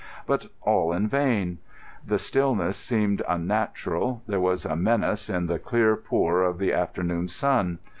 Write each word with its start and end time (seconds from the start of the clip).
But 0.25 0.47
all 0.63 0.93
in 0.93 1.07
vain. 1.07 1.59
The 2.03 2.17
stillness 2.17 2.75
seemed 2.75 3.21
unnatural. 3.29 4.23
There 4.25 4.39
was 4.39 4.65
a 4.65 4.75
menace 4.75 5.29
in 5.29 5.45
the 5.45 5.59
clear 5.59 5.95
pour 5.95 6.41
of 6.41 6.57
the 6.57 6.73
afternoon 6.73 7.27
sun. 7.27 7.77